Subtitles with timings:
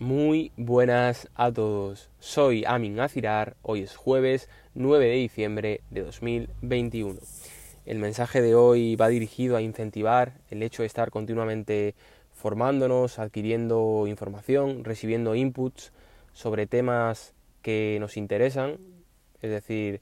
[0.00, 2.08] Muy buenas a todos.
[2.20, 3.56] Soy Amin Azirar.
[3.62, 7.18] Hoy es jueves 9 de diciembre de 2021.
[7.84, 11.96] El mensaje de hoy va dirigido a incentivar el hecho de estar continuamente
[12.32, 15.92] formándonos, adquiriendo información, recibiendo inputs
[16.32, 18.78] sobre temas que nos interesan.
[19.42, 20.00] Es decir,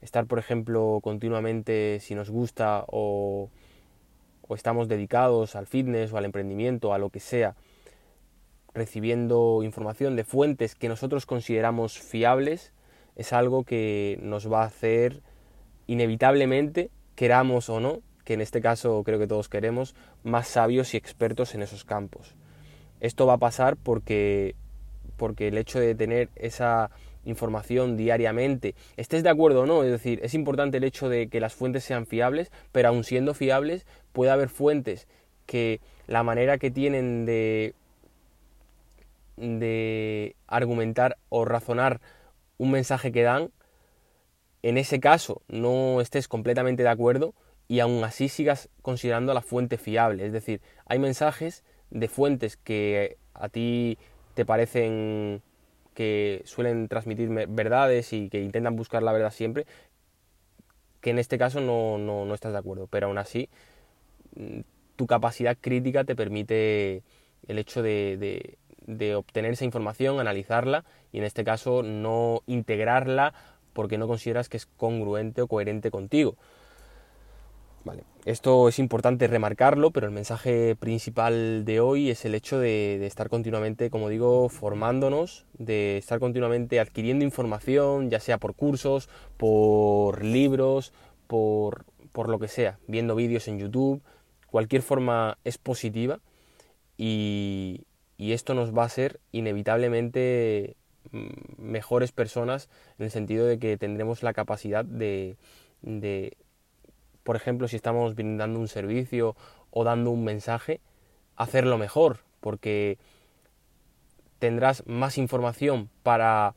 [0.00, 3.50] estar, por ejemplo, continuamente si nos gusta o,
[4.46, 7.56] o estamos dedicados al fitness o al emprendimiento, a lo que sea
[8.78, 12.72] recibiendo información de fuentes que nosotros consideramos fiables,
[13.16, 15.22] es algo que nos va a hacer
[15.86, 20.96] inevitablemente, queramos o no, que en este caso creo que todos queremos, más sabios y
[20.96, 22.36] expertos en esos campos.
[23.00, 24.54] Esto va a pasar porque,
[25.16, 26.90] porque el hecho de tener esa
[27.24, 31.40] información diariamente, estés de acuerdo o no, es decir, es importante el hecho de que
[31.40, 35.08] las fuentes sean fiables, pero aun siendo fiables, puede haber fuentes
[35.46, 37.74] que la manera que tienen de
[39.38, 42.00] de argumentar o razonar
[42.58, 43.50] un mensaje que dan,
[44.62, 47.34] en ese caso no estés completamente de acuerdo
[47.68, 50.26] y aún así sigas considerando la fuente fiable.
[50.26, 53.98] Es decir, hay mensajes de fuentes que a ti
[54.34, 55.42] te parecen
[55.94, 59.66] que suelen transmitir verdades y que intentan buscar la verdad siempre,
[61.00, 63.48] que en este caso no, no, estás de acuerdo, pero aún así
[64.36, 64.60] mm,
[64.96, 67.02] tu capacidad crítica te permite
[67.46, 68.58] el hecho de
[69.14, 73.34] obtener esa información, analizarla y en este caso no integrarla
[73.72, 76.36] porque no consideras que es congruente o coherente contigo.
[77.84, 78.02] Vale.
[78.24, 83.28] Esto es importante remarcarlo, pero el mensaje principal de hoy es el hecho de, estar
[83.28, 90.92] continuamente, como digo, formándonos, de estar continuamente adquiriendo información, ya sea por cursos, por libros,
[91.26, 94.02] por, por lo que sea, viendo vídeos en YouTube,
[94.50, 96.20] cualquier forma es positiva
[96.98, 97.86] y,
[98.18, 100.76] y esto nos va a ser inevitablemente
[101.12, 105.36] mm, mejores personas en el sentido de que tendremos la capacidad de,
[107.22, 109.36] por ejemplo, si estamos brindando un servicio
[109.70, 110.80] o dando un mensaje,
[111.36, 112.98] hacerlo mejor, porque
[114.40, 116.54] tendrás más información para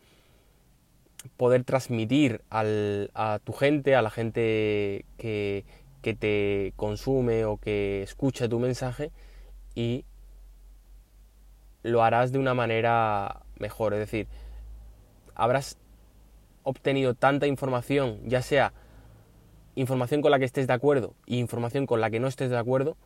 [1.38, 5.66] poder transmitir a tu gente, a la gente que,
[6.02, 9.12] que te consume o que escucha tu mensaje
[9.76, 10.06] y
[11.84, 13.94] lo harás de una manera mejor.
[13.94, 14.28] Es decir,
[15.36, 15.78] habrás
[16.64, 18.74] obtenido tanta información, ya sea
[19.76, 22.58] información con la que estés de acuerdo e información con la que no estés de
[22.58, 22.98] acuerdo,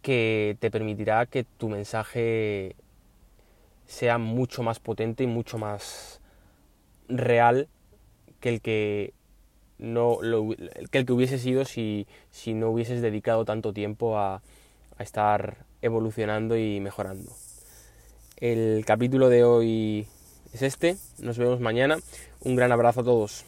[0.00, 2.74] que te permitirá que tu mensaje
[3.86, 6.20] sea mucho más potente y mucho más
[7.08, 7.68] real
[8.40, 9.12] que el que
[9.78, 10.18] no
[10.90, 14.42] que el que hubiese sido si, si no hubieses dedicado tanto tiempo a,
[14.96, 17.32] a estar evolucionando y mejorando.
[18.42, 20.08] El capítulo de hoy
[20.52, 20.96] es este.
[21.20, 21.98] Nos vemos mañana.
[22.40, 23.44] Un gran abrazo a todos.